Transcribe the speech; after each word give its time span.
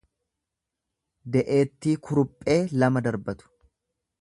De'eettii 1.35 1.95
kuruphee 2.09 2.59
lama 2.85 3.05
darbatu. 3.09 3.53